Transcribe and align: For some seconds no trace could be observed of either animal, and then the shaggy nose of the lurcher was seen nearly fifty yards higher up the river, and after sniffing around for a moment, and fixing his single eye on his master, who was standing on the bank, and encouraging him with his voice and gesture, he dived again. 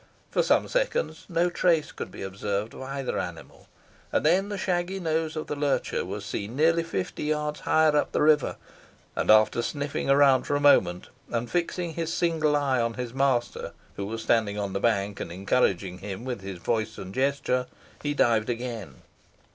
For 0.31 0.41
some 0.41 0.67
seconds 0.67 1.27
no 1.29 1.51
trace 1.51 1.91
could 1.91 2.09
be 2.09 2.23
observed 2.23 2.73
of 2.73 2.81
either 2.81 3.19
animal, 3.19 3.67
and 4.11 4.25
then 4.25 4.49
the 4.49 4.57
shaggy 4.57 4.99
nose 4.99 5.35
of 5.35 5.45
the 5.45 5.55
lurcher 5.55 6.03
was 6.03 6.25
seen 6.25 6.55
nearly 6.55 6.81
fifty 6.81 7.25
yards 7.25 7.59
higher 7.59 7.95
up 7.95 8.11
the 8.11 8.23
river, 8.23 8.55
and 9.15 9.29
after 9.29 9.61
sniffing 9.61 10.09
around 10.09 10.45
for 10.47 10.55
a 10.55 10.59
moment, 10.59 11.09
and 11.29 11.51
fixing 11.51 11.93
his 11.93 12.11
single 12.11 12.55
eye 12.55 12.81
on 12.81 12.95
his 12.95 13.13
master, 13.13 13.73
who 13.95 14.07
was 14.07 14.23
standing 14.23 14.57
on 14.57 14.73
the 14.73 14.79
bank, 14.79 15.19
and 15.19 15.31
encouraging 15.31 15.99
him 15.99 16.25
with 16.25 16.41
his 16.41 16.57
voice 16.57 16.97
and 16.97 17.13
gesture, 17.13 17.67
he 18.01 18.15
dived 18.15 18.49
again. 18.49 19.03